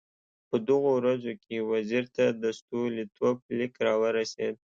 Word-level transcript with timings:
په 0.49 0.57
دغو 0.67 0.89
ورځو 0.99 1.33
کې 1.43 1.65
وزیر 1.71 2.03
ته 2.15 2.25
د 2.41 2.43
ستولیتوف 2.59 3.37
لیک 3.57 3.73
راورسېد. 3.85 4.55